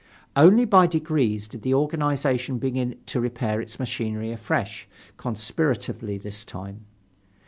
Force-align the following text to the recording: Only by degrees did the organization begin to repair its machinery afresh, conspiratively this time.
Only 0.35 0.65
by 0.65 0.87
degrees 0.87 1.47
did 1.47 1.61
the 1.61 1.75
organization 1.75 2.57
begin 2.57 2.97
to 3.05 3.19
repair 3.21 3.61
its 3.61 3.77
machinery 3.77 4.31
afresh, 4.31 4.87
conspiratively 5.17 6.17
this 6.17 6.43
time. 6.43 6.85